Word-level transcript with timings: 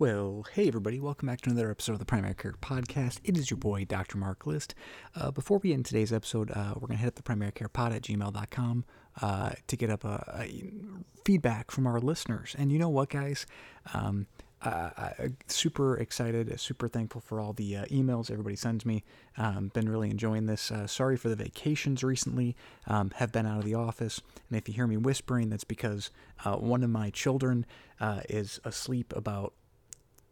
Well, 0.00 0.46
hey 0.54 0.66
everybody, 0.66 0.98
welcome 0.98 1.26
back 1.28 1.42
to 1.42 1.50
another 1.50 1.70
episode 1.70 1.92
of 1.92 1.98
the 1.98 2.06
Primary 2.06 2.32
Care 2.32 2.54
Podcast. 2.62 3.20
It 3.22 3.36
is 3.36 3.50
your 3.50 3.58
boy, 3.58 3.84
Dr. 3.84 4.16
Mark 4.16 4.46
List. 4.46 4.74
Uh, 5.14 5.30
before 5.30 5.58
we 5.58 5.74
end 5.74 5.84
today's 5.84 6.10
episode, 6.10 6.50
uh, 6.52 6.72
we're 6.76 6.86
going 6.86 6.96
to 6.96 7.02
hit 7.02 7.08
up 7.08 7.16
the 7.16 7.22
primary 7.22 7.52
care 7.52 7.68
pod 7.68 7.92
at 7.92 8.00
gmail.com 8.00 8.86
uh, 9.20 9.50
to 9.66 9.76
get 9.76 9.90
up 9.90 10.02
a, 10.04 10.24
a 10.38 10.72
feedback 11.26 11.70
from 11.70 11.86
our 11.86 12.00
listeners. 12.00 12.56
And 12.58 12.72
you 12.72 12.78
know 12.78 12.88
what, 12.88 13.10
guys? 13.10 13.44
Um, 13.92 14.26
uh, 14.62 15.10
super 15.48 15.98
excited, 15.98 16.58
super 16.58 16.88
thankful 16.88 17.20
for 17.20 17.38
all 17.38 17.52
the 17.52 17.76
uh, 17.76 17.84
emails 17.86 18.30
everybody 18.30 18.56
sends 18.56 18.86
me. 18.86 19.04
Um, 19.36 19.68
been 19.74 19.88
really 19.88 20.08
enjoying 20.08 20.46
this. 20.46 20.70
Uh, 20.70 20.86
sorry 20.86 21.18
for 21.18 21.28
the 21.28 21.36
vacations 21.36 22.02
recently. 22.02 22.56
Um, 22.86 23.10
have 23.16 23.32
been 23.32 23.46
out 23.46 23.58
of 23.58 23.64
the 23.66 23.74
office, 23.74 24.22
and 24.48 24.56
if 24.56 24.66
you 24.66 24.74
hear 24.74 24.86
me 24.86 24.96
whispering, 24.96 25.50
that's 25.50 25.64
because 25.64 26.10
uh, 26.44 26.56
one 26.56 26.82
of 26.82 26.88
my 26.88 27.10
children 27.10 27.66
uh, 28.00 28.20
is 28.30 28.60
asleep 28.64 29.12
about 29.14 29.52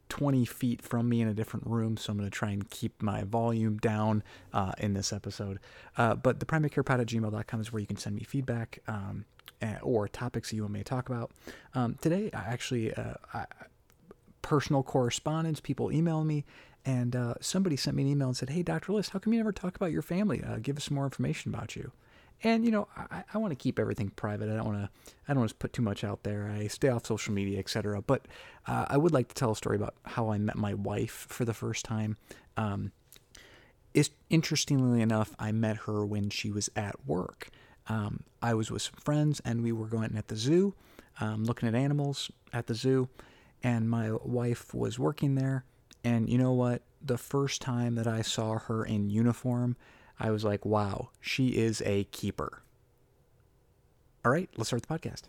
20 0.09 0.45
feet 0.45 0.82
from 0.82 1.09
me 1.09 1.20
in 1.20 1.28
a 1.28 1.34
different 1.34 1.66
room, 1.66 1.96
so 1.96 2.12
I'm 2.12 2.19
going 2.19 2.30
to 2.30 2.34
try 2.37 2.51
and 2.51 2.69
keep 2.70 3.02
my 3.02 3.24
volume 3.24 3.78
down 3.78 4.23
uh, 4.52 4.73
in 4.78 4.95
this 4.95 5.12
episode. 5.12 5.59
Uh, 5.96 6.15
but 6.15 6.41
the 6.41 6.46
primarycarepod 6.46 7.01
at 7.01 7.06
gmail.com 7.06 7.60
is 7.60 7.73
where 7.73 7.80
you 7.80 7.87
can 7.87 7.96
send 7.96 8.16
me 8.16 8.23
feedback 8.23 8.80
um, 8.88 9.24
or 9.82 10.09
topics 10.09 10.52
you 10.52 10.62
want 10.62 10.73
me 10.73 10.80
to 10.80 10.84
talk 10.84 11.09
about. 11.09 11.30
Um, 11.74 11.96
today, 12.01 12.30
I 12.32 12.41
actually, 12.41 12.95
uh, 12.95 13.15
I, 13.34 13.46
personal 14.42 14.82
correspondence, 14.82 15.60
people 15.60 15.92
email 15.92 16.24
me, 16.24 16.45
and 16.84 17.15
uh, 17.15 17.34
somebody 17.40 17.77
sent 17.77 17.96
me 17.96 18.02
an 18.02 18.09
email 18.09 18.29
and 18.29 18.37
said, 18.37 18.51
Hey, 18.51 18.62
Dr. 18.62 18.93
List, 18.93 19.10
how 19.10 19.18
come 19.18 19.32
you 19.32 19.38
never 19.38 19.52
talk 19.52 19.77
about 19.77 19.93
your 19.93 20.02
family? 20.02 20.43
Uh, 20.43 20.56
give 20.62 20.77
us 20.77 20.84
some 20.84 20.95
more 20.95 21.04
information 21.04 21.52
about 21.52 21.77
you 21.77 21.93
and 22.42 22.65
you 22.65 22.70
know 22.70 22.88
I, 22.97 23.24
I 23.34 23.38
want 23.38 23.51
to 23.52 23.56
keep 23.56 23.78
everything 23.78 24.10
private. 24.10 24.51
I 24.51 24.56
don't 24.56 24.66
want 24.66 24.79
to 24.79 24.91
I 25.27 25.33
don't 25.33 25.41
want 25.41 25.51
to 25.51 25.56
put 25.56 25.73
too 25.73 25.83
much 25.83 26.05
out 26.05 26.23
there. 26.23 26.51
I 26.51 26.66
stay 26.66 26.88
off 26.88 27.06
social 27.06 27.34
media, 27.34 27.59
etc. 27.59 28.02
But 28.02 28.27
uh, 28.66 28.87
I 28.88 28.96
would 28.96 29.12
like 29.12 29.29
to 29.29 29.34
tell 29.34 29.52
a 29.52 29.56
story 29.56 29.77
about 29.77 29.95
how 30.05 30.30
I 30.30 30.38
met 30.38 30.56
my 30.56 30.74
wife 30.74 31.27
for 31.29 31.45
the 31.45 31.55
first 31.55 31.84
time. 31.84 32.16
Um, 32.56 32.93
is 33.95 34.10
interestingly 34.30 35.01
enough, 35.01 35.35
I 35.38 35.52
met 35.52 35.79
her 35.79 36.04
when 36.04 36.30
she 36.30 36.51
was 36.51 36.71
at 36.77 36.95
work. 37.07 37.51
Um, 37.88 38.23
I 38.43 38.55
was 38.55 38.71
with 38.71 38.82
some 38.82 38.95
friends 39.01 39.40
and 39.45 39.62
we 39.62 39.73
were 39.73 39.87
going 39.87 40.16
at 40.16 40.29
the 40.29 40.37
zoo, 40.37 40.74
um, 41.21 41.45
looking 41.45 41.68
at 41.68 41.74
animals 41.74 42.30
at 42.52 42.66
the 42.66 42.74
zoo, 42.74 43.09
and 43.62 43.88
my 43.88 44.12
wife 44.12 44.74
was 44.74 44.99
working 44.99 45.34
there. 45.34 45.65
And 46.05 46.29
you 46.29 46.38
know 46.38 46.52
what? 46.52 46.82
The 47.05 47.18
first 47.18 47.62
time 47.62 47.95
that 47.96 48.07
I 48.07 48.23
saw 48.23 48.59
her 48.59 48.84
in 48.84 49.10
uniform, 49.10 49.77
I 50.21 50.30
was 50.30 50.45
like, 50.45 50.65
wow, 50.65 51.11
she 51.21 51.49
is 51.49 51.83
a 51.87 52.05
keeper. 52.05 52.63
All 54.24 54.33
right, 54.33 54.49
let's 54.57 54.69
start 54.69 54.83
the 54.83 54.88
podcast. 54.88 55.23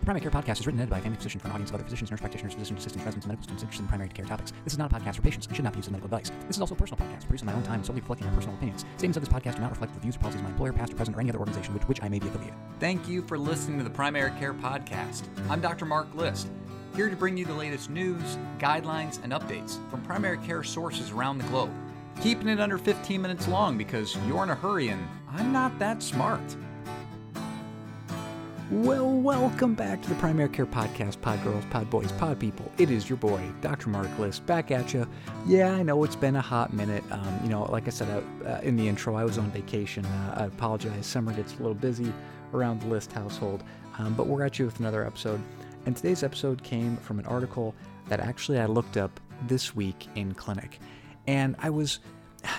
The 0.00 0.04
Primary 0.04 0.20
Care 0.20 0.30
Podcast 0.30 0.60
is 0.60 0.66
written 0.66 0.80
and 0.80 0.82
edited 0.82 0.90
by 0.90 0.98
a 0.98 1.02
family 1.02 1.16
physician 1.16 1.40
for 1.40 1.48
an 1.48 1.52
audience 1.54 1.70
of 1.70 1.74
other 1.74 1.84
physicians, 1.84 2.12
nurse 2.12 2.20
practitioners, 2.20 2.54
physician 2.54 2.76
assistants, 2.76 3.04
residents, 3.04 3.26
and 3.26 3.32
medical 3.32 3.42
students 3.42 3.62
interested 3.64 3.82
in 3.82 3.88
primary 3.88 4.08
care 4.10 4.24
topics. 4.24 4.52
This 4.62 4.74
is 4.74 4.78
not 4.78 4.92
a 4.92 4.94
podcast 4.94 5.16
for 5.16 5.22
patients 5.22 5.48
and 5.48 5.56
should 5.56 5.64
not 5.64 5.72
be 5.72 5.78
used 5.78 5.88
as 5.88 5.92
medical 5.92 6.06
advice. 6.06 6.30
This 6.46 6.56
is 6.56 6.60
also 6.60 6.76
a 6.76 6.78
personal 6.78 7.04
podcast 7.04 7.22
produced 7.22 7.42
on 7.42 7.46
my 7.46 7.54
own 7.54 7.64
time 7.64 7.76
and 7.76 7.86
solely 7.86 8.00
reflecting 8.00 8.28
my 8.28 8.34
personal 8.34 8.54
opinions. 8.54 8.84
Statements 8.96 9.16
of 9.16 9.24
this 9.24 9.32
podcast 9.32 9.56
do 9.56 9.62
not 9.62 9.70
reflect 9.70 9.94
the 9.94 10.00
views 10.00 10.14
or 10.14 10.20
policies 10.20 10.40
of 10.40 10.44
my 10.44 10.50
employer, 10.50 10.72
past 10.72 10.92
or 10.92 10.96
present, 10.96 11.16
or 11.16 11.20
any 11.20 11.30
other 11.30 11.40
organization 11.40 11.74
with 11.74 11.88
which 11.88 12.00
I 12.00 12.08
may 12.08 12.20
be 12.20 12.28
affiliated. 12.28 12.54
Thank 12.78 13.08
you 13.08 13.22
for 13.22 13.36
listening 13.36 13.78
to 13.78 13.84
the 13.84 13.90
Primary 13.90 14.30
Care 14.38 14.54
Podcast. 14.54 15.24
I'm 15.50 15.60
Dr. 15.60 15.84
Mark 15.84 16.14
List, 16.14 16.46
here 16.94 17.10
to 17.10 17.16
bring 17.16 17.36
you 17.36 17.44
the 17.44 17.54
latest 17.54 17.90
news, 17.90 18.38
guidelines, 18.58 19.20
and 19.24 19.32
updates 19.32 19.78
from 19.90 20.02
primary 20.02 20.38
care 20.38 20.62
sources 20.62 21.10
around 21.10 21.38
the 21.38 21.44
globe 21.48 21.72
keeping 22.20 22.48
it 22.48 22.60
under 22.60 22.78
15 22.78 23.20
minutes 23.20 23.46
long 23.48 23.76
because 23.76 24.16
you're 24.26 24.42
in 24.42 24.50
a 24.50 24.54
hurry 24.54 24.88
and 24.88 25.06
I'm 25.30 25.52
not 25.52 25.78
that 25.78 26.02
smart. 26.02 26.40
Well, 28.68 29.08
welcome 29.08 29.74
back 29.74 30.02
to 30.02 30.08
the 30.08 30.16
Primary 30.16 30.48
Care 30.48 30.66
Podcast, 30.66 31.20
Pod 31.20 31.42
Girls, 31.44 31.64
Pod 31.70 31.88
Boys, 31.88 32.10
Pod 32.12 32.40
People. 32.40 32.70
It 32.78 32.90
is 32.90 33.08
your 33.08 33.16
boy, 33.16 33.40
Dr. 33.60 33.90
Mark 33.90 34.18
List, 34.18 34.44
back 34.44 34.72
at 34.72 34.92
you. 34.92 35.06
Yeah, 35.46 35.70
I 35.72 35.84
know 35.84 36.02
it's 36.02 36.16
been 36.16 36.34
a 36.34 36.40
hot 36.40 36.72
minute. 36.72 37.04
Um, 37.12 37.40
you 37.44 37.48
know, 37.48 37.62
like 37.64 37.86
I 37.86 37.90
said 37.90 38.24
uh, 38.44 38.58
in 38.64 38.76
the 38.76 38.88
intro, 38.88 39.14
I 39.14 39.22
was 39.22 39.38
on 39.38 39.52
vacation. 39.52 40.04
Uh, 40.04 40.34
I 40.38 40.44
apologize. 40.46 41.06
Summer 41.06 41.32
gets 41.32 41.52
a 41.54 41.56
little 41.58 41.74
busy 41.74 42.12
around 42.54 42.80
the 42.80 42.88
List 42.88 43.12
household, 43.12 43.62
um, 43.98 44.14
but 44.14 44.26
we're 44.26 44.42
at 44.42 44.58
you 44.58 44.64
with 44.64 44.80
another 44.80 45.06
episode. 45.06 45.40
And 45.84 45.96
today's 45.96 46.24
episode 46.24 46.60
came 46.64 46.96
from 46.96 47.20
an 47.20 47.26
article 47.26 47.72
that 48.08 48.18
actually 48.18 48.58
I 48.58 48.66
looked 48.66 48.96
up 48.96 49.20
this 49.46 49.76
week 49.76 50.08
in 50.16 50.34
clinic 50.34 50.80
and 51.26 51.56
I 51.58 51.70
was, 51.70 51.98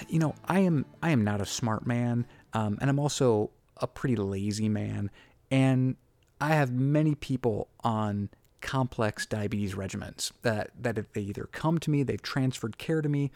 you 0.08 0.20
know, 0.20 0.36
I 0.46 0.60
am 0.60 0.86
I 1.02 1.12
am 1.12 1.24
not 1.24 1.42
a 1.42 1.46
smart 1.46 1.86
man, 1.86 2.26
um, 2.54 2.78
and 2.82 2.90
I'm 2.90 3.00
also 3.00 3.52
a 3.78 3.88
pretty 3.88 4.16
lazy 4.16 4.70
man, 4.70 5.12
and 5.52 5.96
I 6.40 6.50
have 6.50 6.72
many 6.72 7.16
people 7.16 7.70
on 7.84 8.30
complex 8.62 9.26
diabetes 9.26 9.76
regimens 9.76 10.32
that 10.42 10.72
that 10.80 11.14
they 11.14 11.22
either 11.22 11.46
come 11.52 11.78
to 11.80 11.90
me, 11.90 12.04
they've 12.04 12.22
transferred 12.22 12.78
care 12.78 13.02
to 13.02 13.10
me 13.10 13.32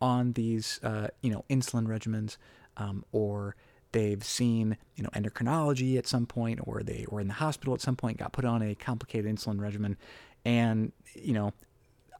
on 0.00 0.32
these, 0.32 0.80
uh, 0.82 1.08
you 1.22 1.30
know, 1.30 1.44
insulin 1.48 1.86
regimens, 1.86 2.36
um, 2.76 3.04
or 3.12 3.56
they've 3.92 4.24
seen 4.24 4.76
you 4.96 5.04
know 5.04 5.08
endocrinology 5.10 5.96
at 5.96 6.06
some 6.06 6.26
point 6.26 6.58
or 6.64 6.82
they 6.82 7.06
were 7.08 7.20
in 7.20 7.28
the 7.28 7.34
hospital 7.34 7.72
at 7.74 7.80
some 7.80 7.94
point 7.94 8.18
got 8.18 8.32
put 8.32 8.44
on 8.44 8.60
a 8.60 8.74
complicated 8.74 9.32
insulin 9.32 9.60
regimen. 9.60 9.96
And 10.44 10.92
you 11.14 11.32
know 11.32 11.52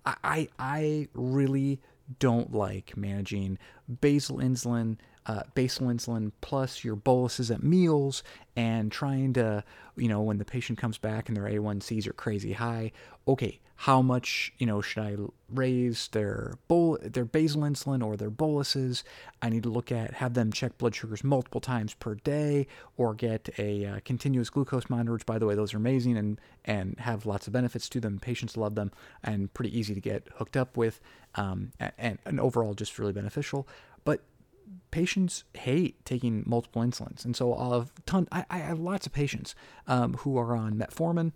i 0.06 0.48
i 0.58 1.08
really 1.14 1.80
don't 2.19 2.53
like 2.53 2.97
managing 2.97 3.59
basal 4.00 4.38
insulin, 4.38 4.98
uh, 5.26 5.42
basal 5.54 5.86
insulin 5.88 6.32
plus 6.40 6.84
your 6.84 6.96
boluses 6.96 7.50
at 7.50 7.62
meals 7.62 8.22
and 8.56 8.92
trying 8.92 9.32
to, 9.34 9.64
you 9.96 10.08
know, 10.08 10.20
when 10.20 10.38
the 10.38 10.44
patient 10.44 10.78
comes 10.78 10.98
back 10.98 11.28
and 11.28 11.36
their 11.36 11.44
A1Cs 11.44 12.06
are 12.06 12.12
crazy 12.12 12.52
high, 12.52 12.92
okay, 13.26 13.60
how 13.76 14.00
much, 14.00 14.52
you 14.58 14.66
know, 14.66 14.80
should 14.80 15.02
I 15.02 15.16
raise 15.52 16.08
their 16.08 16.54
bol- 16.68 16.98
their 17.02 17.24
basal 17.24 17.62
insulin 17.62 18.04
or 18.04 18.16
their 18.16 18.30
boluses? 18.30 19.02
I 19.42 19.48
need 19.48 19.64
to 19.64 19.68
look 19.68 19.90
at 19.90 20.14
have 20.14 20.34
them 20.34 20.52
check 20.52 20.78
blood 20.78 20.94
sugars 20.94 21.24
multiple 21.24 21.60
times 21.60 21.92
per 21.94 22.14
day 22.14 22.66
or 22.96 23.14
get 23.14 23.48
a 23.58 23.84
uh, 23.84 24.00
continuous 24.04 24.48
glucose 24.48 24.88
monitor, 24.88 25.12
which 25.12 25.26
by 25.26 25.38
the 25.38 25.46
way, 25.46 25.54
those 25.54 25.74
are 25.74 25.78
amazing 25.78 26.16
and 26.16 26.41
and 26.64 26.98
have 27.00 27.26
lots 27.26 27.46
of 27.46 27.52
benefits 27.52 27.88
to 27.91 28.00
them. 28.00 28.18
Patients 28.20 28.56
love 28.56 28.76
them 28.76 28.92
and 29.24 29.52
pretty 29.52 29.76
easy 29.76 29.92
to 29.92 30.00
get 30.00 30.28
hooked 30.36 30.56
up 30.56 30.76
with, 30.76 31.00
um, 31.34 31.72
and, 31.98 32.18
and 32.24 32.41
overall 32.41 32.74
just 32.74 32.98
really 32.98 33.12
beneficial. 33.12 33.66
But 34.04 34.22
patients 34.90 35.44
hate 35.54 36.04
taking 36.04 36.42
multiple 36.46 36.82
insulins, 36.82 37.24
and 37.24 37.36
so 37.36 37.54
I'll 37.54 37.72
have 37.72 37.92
ton. 38.06 38.28
I, 38.32 38.44
I 38.50 38.58
have 38.58 38.78
lots 38.78 39.06
of 39.06 39.12
patients 39.12 39.54
um, 39.86 40.14
who 40.14 40.38
are 40.38 40.54
on 40.54 40.74
metformin 40.74 41.32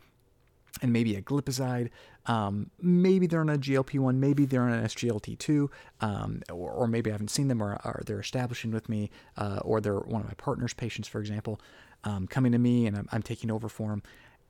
and 0.83 0.93
maybe 0.93 1.15
a 1.17 1.23
glipizide. 1.23 1.91
Um, 2.27 2.71
maybe 2.81 3.27
they're 3.27 3.41
on 3.41 3.49
a 3.49 3.57
GLP-1, 3.57 4.17
maybe 4.17 4.45
they're 4.45 4.63
on 4.63 4.73
an 4.73 4.85
SGLT2, 4.85 5.69
um, 6.01 6.43
or, 6.51 6.71
or, 6.71 6.87
maybe 6.87 7.11
I 7.11 7.15
haven't 7.15 7.31
seen 7.31 7.49
them, 7.49 7.63
or, 7.63 7.81
or 7.85 8.03
they're 8.05 8.21
establishing 8.21 8.71
with 8.71 8.89
me, 8.89 9.11
uh, 9.39 9.61
or 9.63 9.81
they're 9.81 9.99
one 9.99 10.21
of 10.21 10.29
my 10.29 10.35
partner's 10.35 10.75
patients, 10.75 11.09
for 11.09 11.21
example, 11.21 11.59
um, 12.05 12.27
coming 12.27 12.53
to 12.53 12.59
me 12.59 12.87
and 12.87 12.97
I'm, 12.97 13.09
I'm 13.13 13.23
taking 13.23 13.51
over 13.51 13.69
for 13.69 13.89
them. 13.89 14.03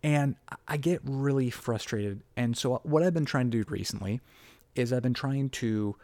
And 0.03 0.37
I 0.67 0.77
get 0.77 1.01
really 1.05 1.51
frustrated. 1.51 2.23
And 2.37 2.57
so, 2.57 2.81
what 2.85 3.03
I've 3.03 3.15
been 3.15 3.25
trying 3.25 3.51
to 3.51 3.63
do 3.63 3.69
recently 3.69 4.21
is 4.77 4.93
I've 4.93 5.03
been 5.03 5.15
trying 5.15 5.51
to 5.51 5.97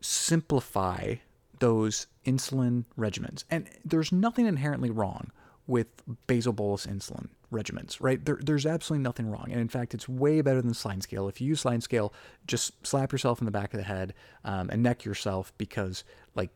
simplify 0.00 1.16
those 1.60 2.06
insulin 2.26 2.84
regimens. 2.98 3.44
And 3.50 3.68
there's 3.84 4.12
nothing 4.12 4.46
inherently 4.46 4.90
wrong 4.90 5.30
with 5.66 5.86
basal 6.26 6.52
bolus 6.52 6.86
insulin 6.86 7.28
regimens, 7.50 7.96
right? 8.00 8.22
There, 8.24 8.38
there's 8.40 8.66
absolutely 8.66 9.02
nothing 9.02 9.30
wrong. 9.30 9.46
And 9.50 9.60
in 9.60 9.68
fact, 9.68 9.94
it's 9.94 10.08
way 10.08 10.40
better 10.42 10.60
than 10.60 10.74
slide 10.74 11.02
scale. 11.02 11.28
If 11.28 11.40
you 11.40 11.48
use 11.48 11.60
slide 11.60 11.82
scale, 11.82 12.12
just 12.46 12.86
slap 12.86 13.12
yourself 13.12 13.40
in 13.40 13.46
the 13.46 13.50
back 13.50 13.72
of 13.72 13.78
the 13.78 13.84
head 13.84 14.14
um, 14.44 14.68
and 14.70 14.82
neck 14.82 15.04
yourself 15.04 15.52
because, 15.56 16.04
like, 16.34 16.50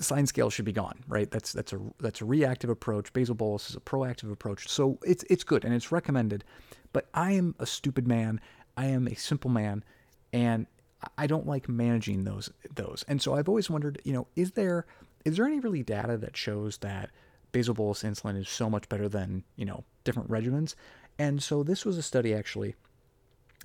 slide 0.00 0.28
scale 0.28 0.50
should 0.50 0.64
be 0.64 0.72
gone, 0.72 1.04
right? 1.06 1.30
That's 1.30 1.52
that's 1.52 1.72
a 1.72 1.80
that's 2.00 2.20
a 2.20 2.24
reactive 2.24 2.70
approach. 2.70 3.12
Basal 3.12 3.34
bolus 3.34 3.70
is 3.70 3.76
a 3.76 3.80
proactive 3.80 4.32
approach. 4.32 4.68
So 4.68 4.98
it's 5.02 5.24
it's 5.30 5.44
good 5.44 5.64
and 5.64 5.74
it's 5.74 5.92
recommended. 5.92 6.44
But 6.92 7.08
I 7.14 7.32
am 7.32 7.54
a 7.58 7.66
stupid 7.66 8.08
man. 8.08 8.40
I 8.76 8.86
am 8.86 9.06
a 9.06 9.14
simple 9.14 9.50
man, 9.50 9.84
and 10.32 10.66
I 11.18 11.26
don't 11.26 11.46
like 11.46 11.68
managing 11.68 12.24
those 12.24 12.50
those. 12.74 13.04
And 13.08 13.20
so 13.20 13.34
I've 13.34 13.48
always 13.48 13.70
wondered, 13.70 14.00
you 14.04 14.12
know, 14.12 14.26
is 14.36 14.52
there 14.52 14.86
is 15.24 15.36
there 15.36 15.46
any 15.46 15.60
really 15.60 15.82
data 15.82 16.16
that 16.18 16.36
shows 16.36 16.78
that 16.78 17.10
basal 17.52 17.74
bolus 17.74 18.02
insulin 18.02 18.38
is 18.38 18.48
so 18.48 18.70
much 18.70 18.88
better 18.88 19.08
than 19.08 19.44
you 19.56 19.64
know 19.64 19.84
different 20.04 20.30
regimens? 20.30 20.74
And 21.18 21.42
so 21.42 21.62
this 21.62 21.84
was 21.84 21.98
a 21.98 22.02
study 22.02 22.34
actually. 22.34 22.74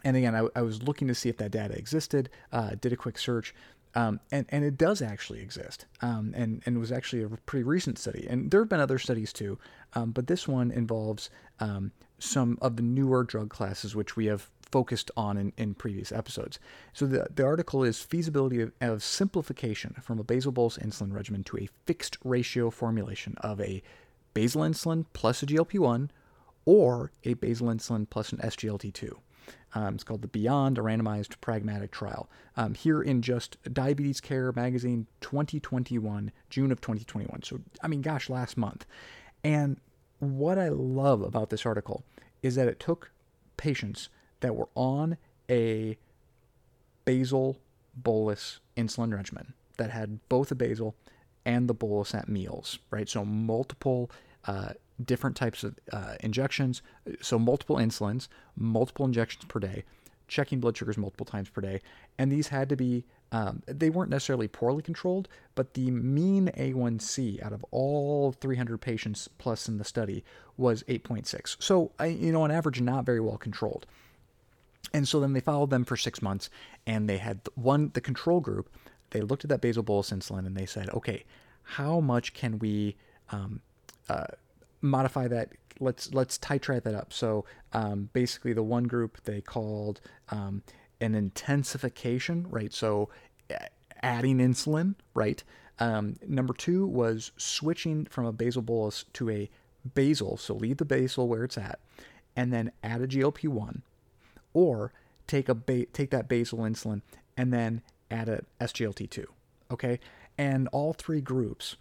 And 0.04 0.16
again, 0.16 0.36
I, 0.36 0.48
I 0.56 0.62
was 0.62 0.84
looking 0.84 1.08
to 1.08 1.16
see 1.16 1.30
if 1.30 1.38
that 1.38 1.52
data 1.52 1.76
existed. 1.76 2.30
Uh, 2.52 2.72
did 2.80 2.94
a 2.94 2.98
quick 2.98 3.18
search. 3.18 3.54
Um, 3.96 4.20
and, 4.32 4.46
and 4.50 4.64
it 4.64 4.78
does 4.78 5.02
actually 5.02 5.40
exist, 5.40 5.88
um, 6.02 6.32
and, 6.36 6.62
and 6.68 6.76
it 6.76 6.80
was 6.80 6.92
actually 6.92 7.24
a 7.24 7.30
pretty 7.30 7.64
recent 7.64 7.98
study. 7.98 8.28
And 8.30 8.52
there 8.52 8.62
have 8.62 8.70
been 8.70 8.80
other 8.80 9.00
studies 9.00 9.34
too, 9.34 9.58
um, 9.94 10.12
but 10.12 10.28
this 10.28 10.48
one 10.48 10.70
involves 10.70 11.32
um, 11.60 11.92
some 12.20 12.60
of 12.62 12.76
the 12.76 12.84
newer 12.84 13.24
drug 13.24 13.50
classes, 13.50 13.96
which 13.96 14.16
we 14.16 14.28
have 14.28 14.52
focused 14.72 15.12
on 15.18 15.38
in, 15.38 15.54
in 15.58 15.74
previous 15.74 16.12
episodes. 16.12 16.60
So 16.94 17.06
the, 17.06 17.28
the 17.34 17.46
article 17.46 17.84
is 17.84 18.02
feasibility 18.02 18.62
of, 18.62 18.72
of 18.82 19.04
simplification 19.04 19.96
from 20.02 20.20
a 20.20 20.24
basal 20.24 20.52
bolus 20.52 20.78
insulin 20.78 21.14
regimen 21.14 21.44
to 21.46 21.58
a 21.58 21.70
fixed 21.86 22.18
ratio 22.24 22.70
formulation 22.70 23.36
of 23.42 23.62
a 23.62 23.82
basal 24.34 24.62
insulin 24.62 25.06
plus 25.14 25.42
a 25.42 25.46
GLP-1 25.46 26.10
or 26.66 27.12
a 27.24 27.34
basal 27.36 27.68
insulin 27.68 28.10
plus 28.10 28.32
an 28.32 28.40
SGLT2. 28.40 29.14
Um, 29.74 29.96
it's 29.96 30.04
called 30.04 30.22
the 30.22 30.28
Beyond, 30.28 30.78
a 30.78 30.82
randomized 30.82 31.40
pragmatic 31.42 31.92
trial. 31.92 32.30
Um, 32.56 32.74
here 32.74 33.02
in 33.02 33.22
just 33.22 33.58
Diabetes 33.72 34.20
Care 34.20 34.52
magazine 34.52 35.08
2021, 35.22 36.32
June 36.50 36.72
of 36.72 36.82
2021. 36.82 37.44
So, 37.44 37.60
I 37.82 37.88
mean, 37.88 38.02
gosh, 38.02 38.30
last 38.30 38.58
month. 38.58 38.86
And 39.44 39.80
what 40.20 40.58
I 40.58 40.70
love 40.70 41.22
about 41.22 41.50
this 41.50 41.66
article 41.66 42.04
is 42.42 42.56
that 42.56 42.68
it 42.68 42.80
took 42.80 43.12
patients 43.56 44.10
that 44.40 44.56
were 44.56 44.70
on 44.76 45.18
a 45.50 45.98
basal 47.06 47.58
bolus 47.96 48.60
insulin 48.76 49.14
regimen 49.14 49.54
that 49.78 49.92
had 49.92 50.20
both 50.30 50.52
a 50.52 50.56
basal 50.56 50.96
and 51.46 51.70
the 51.70 51.74
bolus 51.74 52.14
at 52.14 52.28
meals, 52.28 52.80
right? 52.92 53.08
So 53.08 53.24
multiple 53.24 54.12
uh, 54.46 54.74
different 55.04 55.36
types 55.36 55.64
of 55.64 55.78
uh, 55.92 56.16
injections, 56.22 56.82
so 57.22 57.40
multiple 57.40 57.78
insulins, 57.78 58.28
multiple 58.56 59.06
injections 59.06 59.46
per 59.46 59.60
day, 59.60 59.84
checking 60.28 60.60
blood 60.60 60.76
sugars 60.76 60.98
multiple 60.98 61.26
times 61.26 61.50
per 61.50 61.62
day, 61.62 61.82
and 62.18 62.32
these 62.32 62.50
had 62.50 62.68
to 62.70 62.76
be 62.76 63.06
um, 63.32 63.62
they 63.66 63.90
weren't 63.90 64.10
necessarily 64.10 64.48
poorly 64.48 64.82
controlled, 64.82 65.28
but 65.56 65.74
the 65.74 65.92
mean 65.92 66.50
A1C 66.58 67.44
out 67.44 67.52
of 67.52 67.66
all 67.72 68.32
300 68.32 68.80
patients 68.80 69.28
plus 69.38 69.68
in 69.68 69.78
the 69.78 69.84
study 69.84 70.24
was 70.56 70.84
8.6. 70.84 71.58
So, 71.60 71.92
you 72.02 72.32
know, 72.32 72.44
on 72.44 72.52
average, 72.52 72.80
not 72.80 73.06
very 73.06 73.20
well 73.20 73.38
controlled. 73.38 73.86
And 74.94 75.08
so 75.08 75.20
then 75.20 75.34
they 75.34 75.42
followed 75.42 75.70
them 75.70 75.84
for 75.84 75.98
six 75.98 76.22
months, 76.22 76.50
and 76.86 77.10
they 77.10 77.18
had 77.18 77.42
one, 77.56 77.92
the 77.94 78.02
control 78.02 78.40
group, 78.40 78.70
they 79.12 79.22
looked 79.22 79.44
at 79.44 79.50
that 79.50 79.62
basal 79.62 79.84
bolus 79.84 80.12
insulin 80.12 80.46
and 80.46 80.56
they 80.56 80.66
said, 80.66 80.90
okay, 80.90 81.24
how 81.64 82.00
much 82.00 82.34
can 82.34 82.60
we 82.60 82.96
um, 83.32 83.62
uh, 84.10 84.28
modify 84.82 85.28
that? 85.28 85.50
Let's 85.80 86.14
let's 86.14 86.38
titrate 86.38 86.84
that 86.84 86.96
up. 86.96 87.14
So 87.14 87.46
um, 87.74 88.10
basically, 88.14 88.54
the 88.54 88.64
one 88.64 88.86
group 88.86 89.24
they 89.26 89.42
called 89.42 90.02
um, 90.30 90.64
an 91.00 91.14
intensification, 91.14 92.48
right? 92.50 92.74
So 92.74 93.10
adding 94.02 94.38
insulin, 94.40 94.96
right? 95.14 95.44
Um, 95.80 96.16
number 96.28 96.54
two 96.54 96.88
was 96.88 97.32
switching 97.38 98.06
from 98.06 98.26
a 98.26 98.32
basal 98.32 98.64
bolus 98.64 99.06
to 99.14 99.30
a 99.30 99.50
basal, 99.94 100.38
so 100.38 100.56
leave 100.56 100.78
the 100.78 100.86
basal 100.86 101.28
where 101.28 101.44
it's 101.44 101.58
at, 101.58 101.80
and 102.36 102.52
then 102.52 102.72
add 102.82 103.02
a 103.02 103.08
GLP 103.08 103.48
one, 103.48 103.84
or 104.54 104.94
take 105.28 105.50
a 105.50 105.56
ba- 105.56 105.86
take 105.88 106.10
that 106.12 106.28
basal 106.28 106.60
insulin 106.60 107.02
and 107.36 107.54
then 107.54 107.82
add 108.10 108.30
a 108.30 108.44
SGLT2. 108.62 109.26
Okay, 109.72 110.00
and 110.38 110.68
all 110.70 110.94
three 110.94 111.22
groups, 111.22 111.76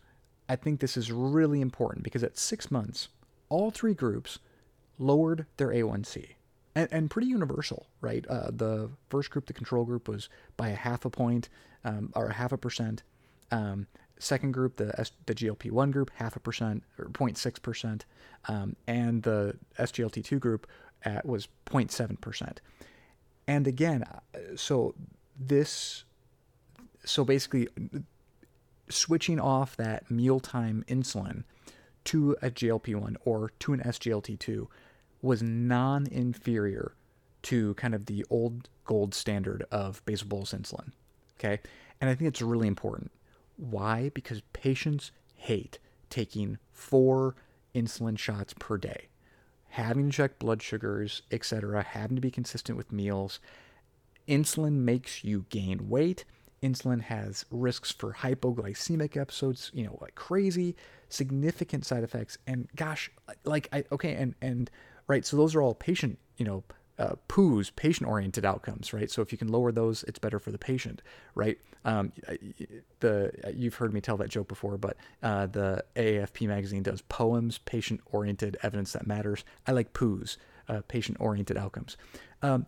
I 0.49 0.57
think 0.57 0.81
this 0.81 0.97
is 0.97 1.13
really 1.13 1.61
important 1.61 2.05
because 2.05 2.25
at 2.25 2.37
six 2.39 2.71
months, 2.71 3.09
all 3.49 3.71
three 3.71 3.95
groups 3.95 4.39
lowered 4.99 5.47
their 5.57 5.69
A1C. 5.69 6.31
And, 6.75 6.89
and 6.93 7.11
pretty 7.11 7.29
universal, 7.29 7.87
right? 8.03 8.27
Uh, 8.29 8.51
the 8.53 8.91
first 9.09 9.31
group, 9.31 9.47
the 9.47 9.55
control 9.55 9.85
group, 9.85 10.09
was 10.09 10.29
by 10.57 10.69
a 10.69 10.75
half 10.75 11.05
a 11.05 11.11
point 11.11 11.49
um, 11.85 12.13
or 12.15 12.27
a 12.27 12.35
half 12.35 12.53
a 12.53 12.59
percent. 12.59 13.03
Um, 13.51 13.87
second 14.19 14.53
group, 14.53 14.77
the 14.77 14.99
S- 14.99 15.13
the 15.27 15.35
GLP 15.35 15.71
one 15.71 15.91
group, 15.91 16.11
half 16.17 16.37
a 16.37 16.41
percent 16.41 16.83
or 16.99 17.07
0.6 17.07 17.63
percent, 17.63 18.05
um, 18.49 18.77
and 18.87 19.23
the 19.23 19.57
SGLT 19.79 20.25
two 20.25 20.39
group 20.39 20.67
at, 21.05 21.25
was 21.25 21.49
0.7 21.67 22.21
percent. 22.21 22.61
And 23.47 23.67
again, 23.67 24.03
uh, 24.03 24.39
so 24.57 24.95
this 25.39 26.05
so 27.05 27.25
basically 27.25 27.69
switching 28.89 29.39
off 29.41 29.77
that 29.77 30.11
mealtime 30.11 30.85
insulin 30.89 31.45
to 32.05 32.37
a 32.43 32.51
GLP-1 32.51 33.17
or 33.25 33.51
to 33.61 33.73
an 33.73 33.81
SGLT2 33.81 34.67
was 35.23 35.43
non-inferior 35.43 36.95
to 37.43 37.75
kind 37.75 37.95
of 37.95 38.07
the 38.07 38.25
old 38.31 38.69
gold 38.85 39.15
standard 39.15 39.65
of 39.71 40.05
basal 40.05 40.29
bolus 40.29 40.53
insulin. 40.53 40.93
Okay? 41.39 41.61
And 42.01 42.09
I 42.11 42.15
think 42.15 42.29
it's 42.29 42.43
really 42.43 42.69
important. 42.69 43.11
Why? 43.57 44.11
Because 44.15 44.43
patients 44.53 45.11
hate 45.35 45.79
taking 46.11 46.59
four 46.73 47.35
insulin 47.75 48.19
shots 48.19 48.55
per 48.59 48.79
day. 48.79 49.09
Having 49.77 50.11
to 50.11 50.17
check 50.17 50.39
blood 50.39 50.63
sugars, 50.63 51.23
etc., 51.31 51.83
having 51.83 52.17
to 52.17 52.21
be 52.21 52.31
consistent 52.31 52.77
with 52.77 52.93
meals. 52.93 53.41
Insulin 54.27 54.73
makes 54.73 55.23
you 55.23 55.47
gain 55.51 55.89
weight 55.89 56.25
Insulin 56.63 57.03
has 57.03 57.45
risks 57.51 57.93
for 57.93 58.13
hypoglycemic 58.13 59.17
episodes, 59.17 59.71
you 59.75 59.85
know, 59.85 59.99
like 60.01 60.15
crazy, 60.15 60.75
significant 61.09 61.85
side 61.85 62.03
effects. 62.03 62.39
And 62.47 62.69
gosh, 62.77 63.11
like 63.45 63.69
I 63.73 63.85
okay, 63.93 64.15
and 64.15 64.35
and 64.41 64.71
right, 65.07 65.25
so 65.25 65.37
those 65.37 65.55
are 65.55 65.63
all 65.63 65.75
patient, 65.75 66.19
you 66.37 66.45
know, 66.45 66.65
uh, 66.99 67.15
POOs, 67.29 67.71
patient-oriented 67.71 68.45
outcomes, 68.45 68.93
right? 68.93 69.11
So 69.11 69.23
if 69.23 69.33
you 69.33 69.39
can 69.39 69.49
lower 69.49 69.71
those, 69.71 70.03
it's 70.05 70.19
better 70.19 70.39
for 70.39 70.51
the 70.51 70.59
patient, 70.59 71.03
right? 71.35 71.59
Um, 71.85 72.13
the 73.01 73.33
you've 73.55 73.75
heard 73.75 73.93
me 73.93 74.01
tell 74.01 74.17
that 74.17 74.29
joke 74.29 74.49
before, 74.49 74.79
but 74.79 74.97
uh, 75.23 75.47
the 75.47 75.85
AAFP 75.95 76.49
magazine 76.49 76.83
does 76.83 77.03
poems, 77.03 77.59
patient-oriented 77.59 78.57
evidence 78.63 78.93
that 78.93 79.07
matters. 79.07 79.45
I 79.67 79.73
like 79.73 79.93
POOs, 79.93 80.39
uh, 80.69 80.81
patient-oriented 80.89 81.57
outcomes. 81.57 81.97
Um, 82.43 82.67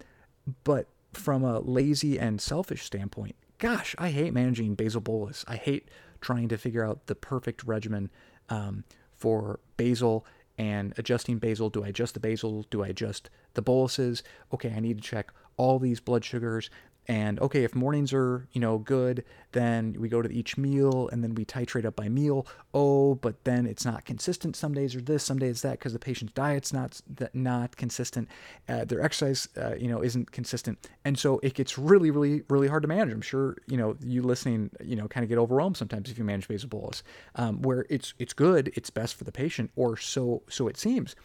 but 0.64 0.88
from 1.12 1.42
a 1.42 1.60
lazy 1.60 2.19
and 2.19 2.40
selfish 2.40 2.84
standpoint, 2.84 3.34
gosh, 3.58 3.94
I 3.98 4.10
hate 4.10 4.32
managing 4.32 4.75
basal 4.75 5.00
bolus. 5.00 5.44
I 5.48 5.56
hate 5.56 5.88
trying 6.20 6.48
to 6.48 6.58
figure 6.58 6.84
out 6.84 7.06
the 7.06 7.14
perfect 7.14 7.64
regimen 7.64 8.10
um, 8.48 8.84
for 9.14 9.60
basal 9.76 10.25
and 10.58 10.93
adjusting 10.99 11.38
basal. 11.38 11.70
Do 11.70 11.84
I 11.84 11.88
adjust 11.88 12.14
the 12.14 12.20
basal? 12.20 12.66
Do 12.70 12.82
I 12.82 12.88
adjust 12.88 13.31
the 13.55 13.62
boluses? 13.62 14.22
Okay, 14.52 14.72
I 14.75 14.81
need 14.81 14.99
to 14.99 15.08
check 15.08 15.32
all 15.56 15.78
these 15.78 16.00
blood 16.00 16.25
sugars 16.25 16.69
and 17.08 17.40
okay, 17.40 17.64
if 17.64 17.75
mornings 17.75 18.12
are, 18.12 18.46
you 18.52 18.60
know, 18.60 18.76
good, 18.76 19.25
then 19.52 19.96
we 19.99 20.10
go 20.10 20.20
to 20.20 20.31
each 20.31 20.58
meal 20.58 21.08
and 21.10 21.25
then 21.25 21.34
we 21.34 21.46
titrate 21.46 21.87
up 21.87 21.96
by 21.96 22.06
meal. 22.10 22.46
Oh, 22.75 23.14
but 23.14 23.44
then 23.44 23.64
it's 23.64 23.87
not 23.87 24.05
consistent. 24.05 24.55
Some 24.56 24.75
days 24.75 24.94
are 24.94 25.00
this, 25.00 25.25
some 25.25 25.38
days 25.38 25.62
that 25.62 25.78
because 25.78 25.94
the 25.94 25.99
patient's 25.99 26.34
diet's 26.34 26.70
not 26.70 27.00
not 27.32 27.78
consistent. 27.78 28.28
Uh, 28.69 28.84
their 28.84 29.00
exercise, 29.00 29.49
uh, 29.56 29.75
you 29.76 29.88
know, 29.88 30.05
isn't 30.05 30.32
consistent, 30.32 30.78
and 31.06 31.19
so 31.19 31.40
it 31.43 31.55
gets 31.55 31.78
really, 31.78 32.10
really, 32.10 32.43
really 32.50 32.69
hard 32.69 32.82
to 32.82 32.88
manage. 32.88 33.14
I'm 33.14 33.22
sure, 33.22 33.56
you 33.66 33.78
know, 33.78 33.96
you 34.04 34.22
listening, 34.22 34.70
you 34.84 34.94
know, 34.94 35.08
kind 35.08 35.25
of 35.25 35.31
get 35.31 35.38
overwhelmed 35.38 35.78
sometimes 35.78 36.11
if 36.11 36.19
you 36.19 36.25
manage 36.25 36.46
basal 36.46 36.69
bolus, 36.69 37.02
um, 37.37 37.62
where 37.62 37.87
it's 37.88 38.12
it's 38.19 38.34
good, 38.34 38.70
it's 38.75 38.90
best 38.90 39.14
for 39.14 39.25
the 39.25 39.32
patient, 39.32 39.70
or 39.76 39.96
so 39.96 40.43
so 40.50 40.69
it 40.69 40.76
seems. 40.76 41.16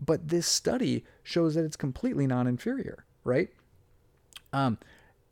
But 0.00 0.28
this 0.28 0.46
study 0.46 1.04
shows 1.22 1.54
that 1.56 1.64
it's 1.64 1.76
completely 1.76 2.26
non-inferior, 2.26 3.04
right? 3.24 3.50
Um, 4.52 4.78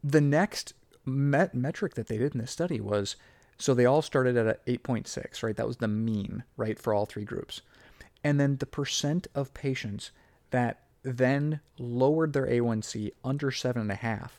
the 0.04 0.20
next 0.20 0.74
met- 1.06 1.54
metric 1.54 1.94
that 1.94 2.08
they 2.08 2.18
did 2.18 2.34
in 2.34 2.40
this 2.40 2.50
study 2.50 2.80
was 2.80 3.16
so 3.56 3.72
they 3.72 3.86
all 3.86 4.02
started 4.02 4.36
at 4.36 4.46
a 4.46 4.58
8.6, 4.70 5.42
right? 5.42 5.56
That 5.56 5.66
was 5.66 5.78
the 5.78 5.88
mean, 5.88 6.44
right, 6.56 6.78
for 6.78 6.92
all 6.92 7.06
three 7.06 7.24
groups. 7.24 7.62
And 8.22 8.38
then 8.40 8.56
the 8.56 8.66
percent 8.66 9.26
of 9.34 9.54
patients 9.54 10.10
that 10.50 10.80
then 11.02 11.60
lowered 11.78 12.32
their 12.32 12.46
A1C 12.46 13.12
under 13.22 13.50
7.5 13.50 14.30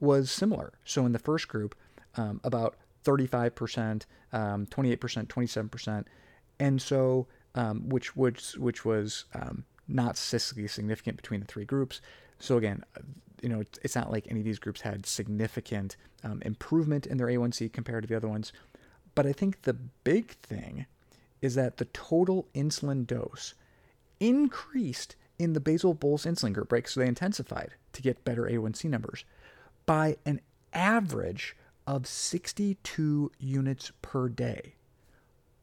was 0.00 0.30
similar. 0.30 0.72
So 0.84 1.04
in 1.04 1.12
the 1.12 1.18
first 1.18 1.48
group, 1.48 1.74
um, 2.16 2.40
about 2.44 2.76
35%, 3.04 4.04
um, 4.32 4.66
28%, 4.66 5.26
27%. 5.26 6.04
And 6.58 6.80
so, 6.80 7.26
um, 7.54 7.88
which, 7.88 8.16
which, 8.16 8.56
which 8.56 8.84
was 8.84 9.26
um, 9.34 9.64
not 9.86 10.16
statistically 10.16 10.68
significant 10.68 11.16
between 11.16 11.40
the 11.40 11.46
three 11.46 11.64
groups. 11.64 12.00
So 12.38 12.56
again, 12.56 12.84
you 13.42 13.48
know, 13.48 13.62
it's 13.82 13.96
not 13.96 14.10
like 14.10 14.26
any 14.30 14.40
of 14.40 14.46
these 14.46 14.60
groups 14.60 14.80
had 14.80 15.04
significant 15.04 15.96
um, 16.24 16.40
improvement 16.42 17.06
in 17.06 17.18
their 17.18 17.26
A1C 17.26 17.72
compared 17.72 18.04
to 18.04 18.08
the 18.08 18.16
other 18.16 18.28
ones. 18.28 18.52
But 19.14 19.26
I 19.26 19.32
think 19.32 19.62
the 19.62 19.74
big 19.74 20.30
thing 20.38 20.86
is 21.42 21.56
that 21.56 21.76
the 21.76 21.86
total 21.86 22.46
insulin 22.54 23.06
dose 23.06 23.54
increased 24.20 25.16
in 25.38 25.52
the 25.54 25.60
basal 25.60 25.92
bolus 25.92 26.24
insulin 26.24 26.52
group, 26.52 26.70
right? 26.70 26.88
So 26.88 27.00
they 27.00 27.08
intensified 27.08 27.74
to 27.92 28.02
get 28.02 28.24
better 28.24 28.44
A1C 28.44 28.88
numbers 28.88 29.24
by 29.84 30.16
an 30.24 30.40
average 30.72 31.56
of 31.86 32.06
62 32.06 33.32
units 33.38 33.92
per 34.02 34.28
day. 34.28 34.74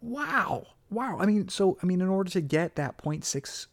Wow. 0.02 0.68
Wow. 0.92 1.18
I 1.20 1.26
mean, 1.26 1.48
so, 1.48 1.78
I 1.82 1.86
mean, 1.86 2.02
in 2.02 2.10
order 2.10 2.30
to 2.32 2.42
get 2.42 2.76
that 2.76 3.02
0.6, 3.02 3.68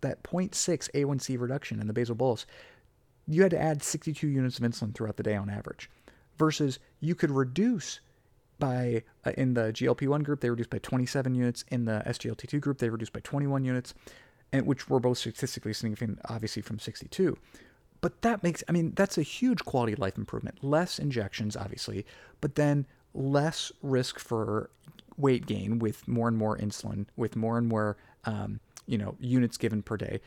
that 0.00 0.22
0.6 0.24 0.90
A1C 0.90 1.40
reduction 1.40 1.80
in 1.80 1.86
the 1.86 1.92
basal 1.92 2.16
bolus, 2.16 2.44
you 3.26 3.42
had 3.42 3.50
to 3.52 3.60
add 3.60 3.82
62 3.82 4.26
units 4.26 4.58
of 4.58 4.64
insulin 4.64 4.94
throughout 4.94 5.16
the 5.16 5.22
day 5.22 5.36
on 5.36 5.50
average, 5.50 5.90
versus 6.38 6.78
you 7.00 7.14
could 7.14 7.30
reduce 7.30 8.00
by 8.58 9.02
uh, 9.24 9.32
in 9.36 9.54
the 9.54 9.72
GLP-1 9.72 10.22
group 10.22 10.40
they 10.40 10.50
reduced 10.50 10.70
by 10.70 10.78
27 10.78 11.34
units, 11.34 11.64
in 11.70 11.84
the 11.84 12.02
SGLT2 12.06 12.60
group 12.60 12.78
they 12.78 12.88
reduced 12.88 13.12
by 13.12 13.20
21 13.20 13.64
units, 13.64 13.94
and 14.52 14.66
which 14.66 14.88
were 14.88 15.00
both 15.00 15.18
statistically 15.18 15.72
significant, 15.72 16.20
obviously 16.28 16.62
from 16.62 16.78
62. 16.78 17.36
But 18.00 18.22
that 18.22 18.42
makes, 18.42 18.62
I 18.68 18.72
mean, 18.72 18.92
that's 18.94 19.16
a 19.16 19.22
huge 19.22 19.64
quality 19.64 19.92
of 19.92 19.98
life 19.98 20.18
improvement. 20.18 20.62
Less 20.62 20.98
injections, 20.98 21.56
obviously, 21.56 22.04
but 22.40 22.56
then 22.56 22.86
less 23.14 23.72
risk 23.82 24.18
for 24.18 24.70
weight 25.16 25.46
gain 25.46 25.78
with 25.78 26.06
more 26.08 26.28
and 26.28 26.36
more 26.36 26.56
insulin, 26.56 27.06
with 27.16 27.36
more 27.36 27.58
and 27.58 27.68
more, 27.68 27.96
um, 28.24 28.60
you 28.86 28.98
know, 28.98 29.16
units 29.20 29.56
given 29.56 29.82
per 29.82 29.96
day, 29.96 30.20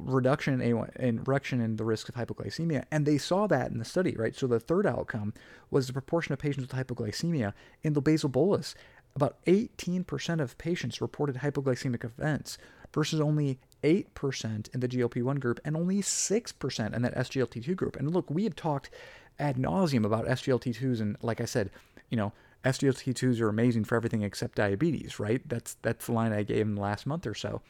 reduction 0.00 0.60
in 0.60 0.72
A1 0.72 0.90
and 0.96 1.26
reduction 1.26 1.60
in 1.60 1.76
the 1.76 1.84
risk 1.84 2.08
of 2.08 2.14
hypoglycemia, 2.14 2.84
and 2.90 3.06
they 3.06 3.18
saw 3.18 3.46
that 3.46 3.70
in 3.70 3.78
the 3.78 3.84
study, 3.84 4.14
right? 4.16 4.34
So 4.34 4.46
the 4.46 4.60
third 4.60 4.86
outcome 4.86 5.34
was 5.70 5.86
the 5.86 5.92
proportion 5.92 6.32
of 6.32 6.38
patients 6.38 6.68
with 6.68 6.86
hypoglycemia 6.86 7.52
in 7.82 7.92
the 7.92 8.00
basal 8.00 8.28
bolus. 8.28 8.74
About 9.14 9.44
18% 9.44 10.40
of 10.40 10.56
patients 10.56 11.00
reported 11.00 11.36
hypoglycemic 11.36 12.02
events 12.02 12.56
versus 12.94 13.20
only 13.20 13.58
8% 13.82 14.74
in 14.74 14.80
the 14.80 14.88
GLP-1 14.88 15.38
group 15.40 15.60
and 15.64 15.76
only 15.76 16.00
6% 16.00 16.94
in 16.94 17.02
that 17.02 17.14
SGLT2 17.14 17.76
group. 17.76 17.96
And 17.96 18.12
look, 18.12 18.30
we 18.30 18.44
have 18.44 18.56
talked 18.56 18.90
ad 19.38 19.56
nauseum 19.56 20.04
about 20.04 20.26
SGLT2s, 20.26 21.00
and 21.00 21.16
like 21.22 21.40
I 21.40 21.44
said, 21.44 21.70
you 22.08 22.16
know, 22.16 22.32
SGLT2s 22.64 23.40
are 23.40 23.48
amazing 23.48 23.84
for 23.84 23.96
everything 23.96 24.22
except 24.22 24.54
diabetes, 24.54 25.18
right? 25.18 25.42
That's 25.48 25.74
that's 25.82 26.06
the 26.06 26.12
line 26.12 26.32
I 26.32 26.42
gave 26.42 26.66
in 26.66 26.76
the 26.76 26.80
last 26.80 27.06
month 27.06 27.26
or 27.26 27.34
so. 27.34 27.60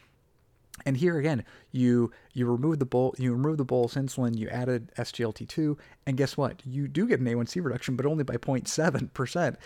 And 0.85 0.97
here 0.97 1.19
again, 1.19 1.45
you 1.71 2.11
you 2.33 2.47
remove 2.47 2.79
the 2.79 2.87
bol 2.87 3.15
you 3.19 3.33
remove 3.33 3.59
the 3.59 3.65
bolus 3.65 3.95
insulin, 3.95 4.37
you 4.37 4.49
added 4.49 4.91
SGLT2, 4.97 5.79
and 6.07 6.17
guess 6.17 6.37
what? 6.37 6.65
You 6.65 6.89
do 6.89 7.07
get 7.07 7.21
an 7.21 7.27
A1C 7.27 7.65
reduction, 7.65 7.97
but 7.97 8.07
only 8.07 8.25
by 8.25 8.37
0.7%. 8.37 9.57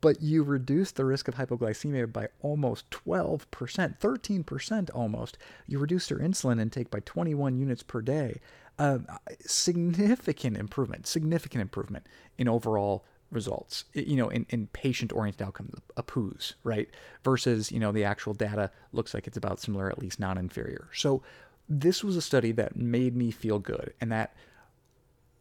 But 0.00 0.22
you 0.22 0.42
reduce 0.42 0.92
the 0.92 1.04
risk 1.04 1.26
of 1.26 1.34
hypoglycemia 1.34 2.12
by 2.12 2.28
almost 2.40 2.90
12%, 2.90 3.98
13% 3.98 4.90
almost. 4.94 5.38
You 5.66 5.78
reduce 5.78 6.10
your 6.10 6.20
insulin 6.20 6.60
intake 6.60 6.90
by 6.90 7.00
21 7.00 7.56
units 7.56 7.82
per 7.82 8.02
day. 8.02 8.40
Uh, 8.78 8.98
significant 9.40 10.58
improvement, 10.58 11.06
significant 11.06 11.62
improvement 11.62 12.06
in 12.36 12.46
overall 12.46 13.06
results, 13.30 13.84
you 13.92 14.16
know, 14.16 14.28
in, 14.28 14.46
in 14.50 14.68
patient 14.68 15.12
oriented 15.12 15.42
outcomes, 15.42 15.74
a 15.96 16.02
POOS, 16.02 16.54
right? 16.64 16.88
Versus, 17.24 17.72
you 17.72 17.80
know, 17.80 17.92
the 17.92 18.04
actual 18.04 18.34
data 18.34 18.70
looks 18.92 19.14
like 19.14 19.26
it's 19.26 19.36
about 19.36 19.60
similar, 19.60 19.88
at 19.88 19.98
least 19.98 20.20
non 20.20 20.38
inferior. 20.38 20.88
So 20.92 21.22
this 21.68 22.04
was 22.04 22.16
a 22.16 22.22
study 22.22 22.52
that 22.52 22.76
made 22.76 23.16
me 23.16 23.30
feel 23.30 23.58
good. 23.58 23.92
And 24.00 24.12
that, 24.12 24.34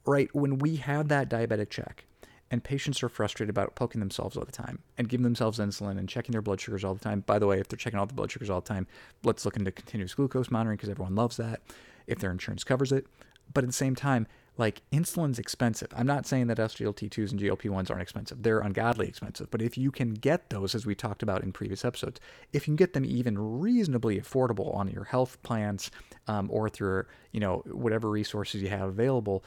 right, 0.06 0.34
when 0.34 0.58
we 0.58 0.78
have 0.78 1.08
that 1.10 1.30
diabetic 1.30 1.70
check 1.70 2.06
and 2.52 2.64
patients 2.64 3.02
are 3.04 3.10
frustrated 3.10 3.50
about 3.50 3.76
poking 3.76 4.00
themselves 4.00 4.38
all 4.38 4.46
the 4.46 4.52
time 4.52 4.80
and 4.98 5.10
giving 5.10 5.24
themselves 5.24 5.60
insulin 5.60 5.98
and 5.98 6.08
checking 6.08 6.32
their 6.32 6.42
blood 6.42 6.62
sugars 6.62 6.84
all 6.84 6.94
the 6.94 7.00
time. 7.04 7.22
By 7.22 7.40
the 7.40 7.48
way, 7.48 7.60
if 7.60 7.68
they're 7.68 7.78
checking 7.78 8.00
all 8.00 8.06
the 8.06 8.14
blood 8.14 8.32
sugars 8.32 8.50
all 8.50 8.62
the 8.62 8.68
time, 8.68 8.88
let's 9.24 9.46
look 9.46 9.58
into 9.58 9.72
continuous 9.72 10.14
glucose 10.14 10.52
monitoring 10.52 10.78
because 10.78 10.90
everyone 10.90 11.16
loves 11.16 11.38
that 11.38 11.62
if 12.08 12.20
their 12.20 12.32
insurance 12.32 12.64
covers 12.64 12.92
it. 12.92 13.08
But 13.54 13.64
at 13.64 13.68
the 13.68 13.74
same 13.74 13.96
time, 13.96 14.28
like 14.58 14.82
insulin's 14.92 15.40
expensive. 15.40 15.90
I'm 15.96 16.08
not 16.08 16.26
saying 16.26 16.48
that 16.48 16.58
SGLT2s 16.58 17.32
and 17.32 17.40
GLP1s 17.40 17.90
aren't 17.90 18.02
expensive. 18.02 18.44
They're 18.44 18.60
ungodly 18.60 19.08
expensive. 19.08 19.52
But 19.52 19.62
if 19.62 19.78
you 19.78 19.92
can 19.92 20.14
get 20.14 20.50
those, 20.50 20.76
as 20.76 20.86
we 20.86 20.96
talked 20.96 21.24
about 21.24 21.44
in 21.44 21.52
previous 21.52 21.84
episodes, 21.84 22.20
if 22.54 22.64
you 22.64 22.72
can 22.72 22.76
get 22.78 22.94
them 22.94 23.06
even 23.06 23.38
reasonably 23.60 24.20
affordable 24.20 24.74
on 24.76 24.90
your 24.90 25.04
health 25.04 25.42
plans 25.44 25.92
um, 26.28 26.50
or 26.52 26.70
through, 26.70 27.06
you 27.32 27.40
know, 27.40 27.64
whatever 27.66 28.10
resources 28.10 28.62
you 28.62 28.70
have 28.70 28.88
available, 28.88 29.44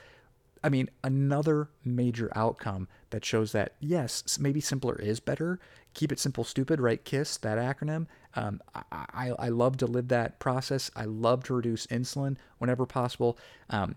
I 0.63 0.69
mean, 0.69 0.91
another 1.05 1.69
major 1.85 2.31
outcome 2.35 2.89
that 3.11 3.25
shows 3.25 3.53
that 3.53 3.75
yes, 3.81 4.39
maybe 4.39 4.61
simpler 4.61 4.97
is 4.97 5.21
better. 5.21 5.59
Keep 5.95 6.13
it 6.13 6.19
simple, 6.19 6.45
stupid, 6.45 6.81
right? 6.81 7.03
KISS, 7.05 7.39
that 7.39 7.59
acronym. 7.59 8.07
Um, 8.35 8.61
I, 8.93 9.33
I, 9.39 9.49
love 9.49 9.79
to 9.79 9.87
live 9.87 10.09
that 10.09 10.39
process. 10.39 10.91
I 10.95 11.05
love 11.05 11.45
to 11.45 11.55
reduce 11.55 11.87
insulin 11.87 12.37
whenever 12.59 12.87
possible. 12.87 13.39
Um, 13.71 13.97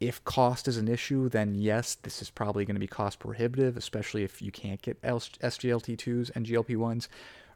if 0.00 0.24
cost 0.24 0.66
is 0.66 0.78
an 0.78 0.88
issue, 0.88 1.28
then 1.28 1.54
yes, 1.54 1.94
this 1.94 2.22
is 2.22 2.30
probably 2.30 2.64
going 2.64 2.74
to 2.74 2.80
be 2.80 2.86
cost 2.86 3.18
prohibitive, 3.18 3.76
especially 3.76 4.24
if 4.24 4.40
you 4.40 4.50
can't 4.50 4.80
get 4.80 5.00
SGLT2s 5.02 6.30
and 6.34 6.46
GLP1s, 6.46 7.08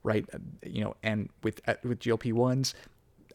right? 0.02 0.26
You 0.62 0.84
know, 0.84 0.96
and 1.02 1.30
with 1.42 1.60
uh, 1.66 1.74
with 1.82 2.00
GLP1s, 2.00 2.74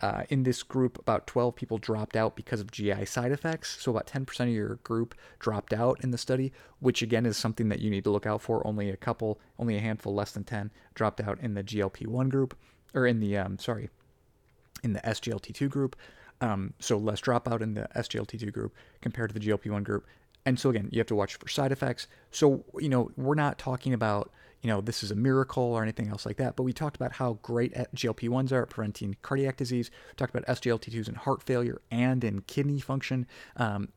uh, 0.01 0.24
in 0.30 0.44
this 0.44 0.63
group, 0.63 0.98
about 0.98 1.28
12 1.28 1.56
people 1.56 1.78
dropped 1.78 2.16
out 2.16 2.36
because 2.36 2.62
of 2.62 2.72
GI 2.72 3.06
side 3.06 3.32
effects. 3.32 3.82
So 3.82 3.92
about 3.92 4.08
10% 4.08 4.39
of 4.42 4.50
your 4.50 4.75
group 4.75 5.16
dropped 5.39 5.74
out 5.74 6.00
in 6.01 6.12
the 6.12 6.18
study, 6.18 6.54
which 6.80 7.01
again 7.01 7.25
is 7.25 7.36
something 7.36 7.70
that 7.70 7.80
you 7.80 7.89
need 7.89 8.04
to 8.06 8.12
look 8.12 8.25
out 8.25 8.42
for. 8.42 8.66
Only 8.66 8.89
a 8.89 8.98
couple, 8.98 9.39
only 9.58 9.75
a 9.75 9.82
handful, 9.82 10.13
less 10.13 10.32
than 10.32 10.44
10, 10.44 10.72
dropped 10.94 11.20
out 11.20 11.39
in 11.42 11.54
the 11.54 11.63
GLP1 11.63 12.30
group, 12.30 12.58
or 12.94 13.06
in 13.06 13.20
the 13.20 13.38
um, 13.38 13.58
sorry, 13.58 13.89
in 14.84 14.94
the 14.94 15.01
SGLT2 15.01 15.70
group. 15.70 15.96
Um, 16.41 16.74
so 16.79 16.98
less 16.98 17.22
dropout 17.22 17.62
in 17.62 17.74
the 17.74 17.88
SGLT2 17.96 18.53
group 18.53 18.74
compared 19.01 19.29
to 19.34 19.38
the 19.38 19.46
GLP1 19.46 19.84
group. 19.84 20.05
And 20.46 20.60
so 20.60 20.69
again, 20.69 20.89
you 20.91 21.00
have 21.00 21.08
to 21.08 21.15
watch 21.15 21.36
for 21.36 21.48
side 21.48 21.72
effects. 21.72 22.08
So, 22.31 22.63
you 22.79 22.89
know, 22.89 23.12
we're 23.17 23.36
not 23.36 23.58
talking 23.58 23.93
about, 23.93 24.31
you 24.62 24.69
know, 24.69 24.79
this 24.79 25.03
is 25.03 25.12
a 25.12 25.15
miracle 25.15 25.63
or 25.63 25.84
anything 25.84 26.08
else 26.08 26.25
like 26.25 26.38
that, 26.38 26.55
but 26.55 26.63
we 26.63 26.72
talked 26.72 26.96
about 26.96 27.13
how 27.13 27.39
great 27.41 27.74
GLP1s 27.74 28.51
are 28.51 28.63
at 28.63 28.69
preventing 28.69 29.17
cardiac 29.22 29.58
disease. 29.58 29.91
We 30.10 30.15
talked 30.15 30.34
about 30.34 30.48
SGLT2s 30.48 31.10
in 31.10 31.15
heart 31.15 31.43
failure 31.43 31.81
and 31.91 32.24
in 32.24 32.41
kidney 32.41 32.79
function. 32.79 33.27
Um, 33.58 33.89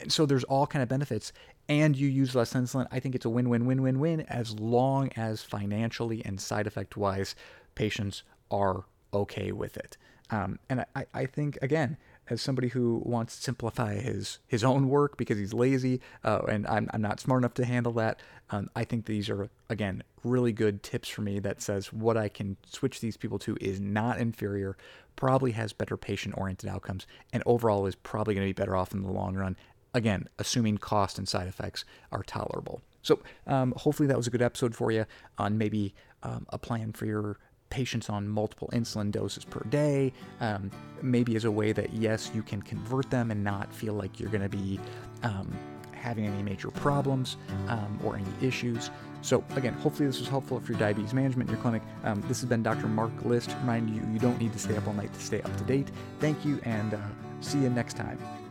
and 0.00 0.12
so 0.12 0.26
there's 0.26 0.44
all 0.44 0.66
kind 0.66 0.82
of 0.82 0.88
benefits 0.88 1.32
and 1.68 1.96
you 1.96 2.08
use 2.08 2.34
less 2.34 2.52
insulin. 2.52 2.86
I 2.90 3.00
think 3.00 3.14
it's 3.14 3.24
a 3.24 3.30
win, 3.30 3.48
win, 3.48 3.66
win, 3.66 3.82
win, 3.82 3.98
win 3.98 4.20
as 4.22 4.58
long 4.58 5.10
as 5.16 5.42
financially 5.42 6.24
and 6.24 6.40
side 6.40 6.66
effect 6.66 6.96
wise 6.96 7.34
patients 7.74 8.22
are 8.50 8.84
okay 9.12 9.52
with 9.52 9.76
it. 9.76 9.96
Um, 10.30 10.58
and 10.68 10.84
I, 10.94 11.06
I 11.12 11.26
think, 11.26 11.58
again, 11.60 11.96
as 12.28 12.40
somebody 12.40 12.68
who 12.68 13.02
wants 13.04 13.36
to 13.36 13.42
simplify 13.42 13.94
his 13.96 14.38
his 14.46 14.64
own 14.64 14.88
work 14.88 15.18
because 15.18 15.36
he's 15.36 15.52
lazy 15.52 16.00
uh, 16.24 16.40
and 16.48 16.66
I'm, 16.66 16.88
I'm 16.94 17.02
not 17.02 17.20
smart 17.20 17.42
enough 17.42 17.52
to 17.54 17.66
handle 17.66 17.92
that 17.92 18.18
um, 18.48 18.70
i 18.74 18.82
think 18.82 19.04
these 19.04 19.28
are 19.28 19.50
again 19.68 20.02
really 20.22 20.50
good 20.50 20.82
tips 20.82 21.10
for 21.10 21.20
me 21.20 21.38
that 21.40 21.60
says 21.60 21.92
what 21.92 22.16
i 22.16 22.30
can 22.30 22.56
switch 22.64 23.00
these 23.00 23.18
people 23.18 23.38
to 23.40 23.58
is 23.60 23.78
not 23.78 24.18
inferior 24.18 24.74
probably 25.16 25.52
has 25.52 25.72
better 25.72 25.96
patient 25.96 26.34
oriented 26.36 26.68
outcomes 26.68 27.06
and 27.32 27.42
overall 27.46 27.86
is 27.86 27.94
probably 27.94 28.34
going 28.34 28.46
to 28.46 28.48
be 28.48 28.60
better 28.60 28.76
off 28.76 28.92
in 28.92 29.02
the 29.02 29.10
long 29.10 29.34
run. 29.34 29.56
Again 29.92 30.28
assuming 30.38 30.78
cost 30.78 31.18
and 31.18 31.28
side 31.28 31.46
effects 31.46 31.84
are 32.10 32.22
tolerable. 32.22 32.82
So 33.02 33.20
um, 33.46 33.74
hopefully 33.76 34.06
that 34.08 34.16
was 34.16 34.26
a 34.26 34.30
good 34.30 34.42
episode 34.42 34.74
for 34.74 34.90
you 34.90 35.06
on 35.38 35.58
maybe 35.58 35.94
um, 36.22 36.46
a 36.48 36.58
plan 36.58 36.92
for 36.92 37.06
your 37.06 37.38
patients 37.74 38.08
on 38.08 38.28
multiple 38.28 38.70
insulin 38.72 39.10
doses 39.10 39.44
per 39.44 39.60
day, 39.68 40.12
um, 40.40 40.70
maybe 41.02 41.34
as 41.34 41.44
a 41.44 41.50
way 41.50 41.72
that, 41.72 41.92
yes, 41.92 42.30
you 42.32 42.40
can 42.40 42.62
convert 42.62 43.10
them 43.10 43.32
and 43.32 43.42
not 43.42 43.74
feel 43.74 43.94
like 43.94 44.20
you're 44.20 44.30
going 44.30 44.48
to 44.48 44.48
be 44.48 44.78
um, 45.24 45.52
having 45.92 46.24
any 46.24 46.40
major 46.40 46.70
problems 46.70 47.36
um, 47.66 47.98
or 48.04 48.14
any 48.14 48.46
issues. 48.46 48.90
So, 49.22 49.42
again, 49.56 49.72
hopefully 49.72 50.06
this 50.06 50.20
was 50.20 50.28
helpful 50.28 50.60
for 50.60 50.70
your 50.70 50.78
diabetes 50.78 51.12
management 51.12 51.50
in 51.50 51.56
your 51.56 51.62
clinic. 51.62 51.82
Um, 52.04 52.22
this 52.28 52.40
has 52.42 52.48
been 52.48 52.62
Dr. 52.62 52.86
Mark 52.86 53.24
List. 53.24 53.50
Remind 53.62 53.90
you, 53.90 54.02
you 54.12 54.20
don't 54.20 54.38
need 54.38 54.52
to 54.52 54.58
stay 54.60 54.76
up 54.76 54.86
all 54.86 54.94
night 54.94 55.12
to 55.12 55.20
stay 55.20 55.42
up 55.42 55.56
to 55.56 55.64
date. 55.64 55.90
Thank 56.20 56.44
you, 56.44 56.60
and 56.62 56.94
uh, 56.94 56.98
see 57.40 57.58
you 57.58 57.70
next 57.70 57.96
time. 57.96 58.43